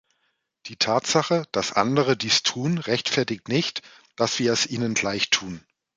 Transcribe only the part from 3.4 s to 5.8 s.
nicht, dass wir es ihnen gleichtun.